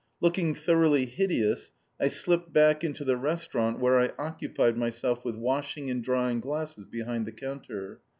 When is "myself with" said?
4.75-5.35